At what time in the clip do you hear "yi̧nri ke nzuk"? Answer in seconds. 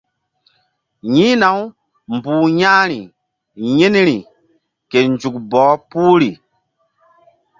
3.77-5.35